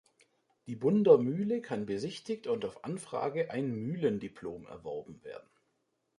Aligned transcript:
Die 0.65 0.75
Bunder 0.75 1.19
Mühle 1.19 1.61
kann 1.61 1.85
besichtigt 1.85 2.47
und 2.47 2.65
auf 2.65 2.85
Anfrage 2.85 3.51
ein 3.51 3.69
"Mühlen-Diplom" 3.69 4.65
erworben 4.65 5.23
werden. 5.23 5.47